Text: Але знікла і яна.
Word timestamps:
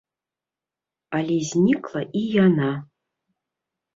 Але 1.17 1.35
знікла 1.49 2.01
і 2.21 2.23
яна. 2.45 2.71